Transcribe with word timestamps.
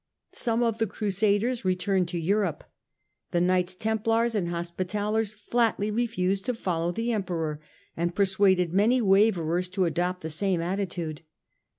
Some 0.33 0.63
of 0.63 0.79
the 0.79 0.87
Crusaders 0.87 1.63
returned 1.63 2.07
to 2.07 2.17
Europe. 2.19 2.63
The 3.29 3.39
Knights 3.39 3.75
Templars 3.75 4.33
and 4.33 4.47
Hospitallers 4.47 5.35
flatly 5.35 5.91
refused 5.91 6.43
to 6.45 6.55
follow 6.55 6.91
the 6.91 7.11
Emperor 7.11 7.61
and 7.95 8.15
persuaded 8.15 8.73
many 8.73 8.99
waverers 8.99 9.69
to 9.73 9.85
adopt 9.85 10.21
the 10.21 10.31
same 10.31 10.59
attitude. 10.59 11.21